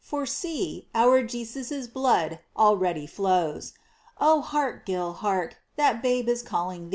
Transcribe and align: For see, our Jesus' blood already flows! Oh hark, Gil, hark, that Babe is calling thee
For 0.03 0.25
see, 0.25 0.87
our 0.95 1.21
Jesus' 1.21 1.85
blood 1.85 2.39
already 2.57 3.05
flows! 3.05 3.73
Oh 4.19 4.41
hark, 4.41 4.83
Gil, 4.83 5.13
hark, 5.13 5.57
that 5.75 6.01
Babe 6.01 6.27
is 6.27 6.41
calling 6.41 6.85
thee 6.89 6.89